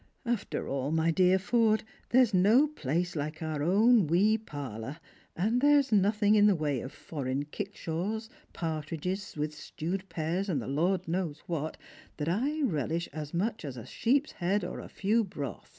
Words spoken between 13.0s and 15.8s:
as much as a sheep's head or a few broth.